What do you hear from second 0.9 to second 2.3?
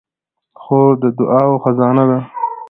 د دعاوو خزانه ده.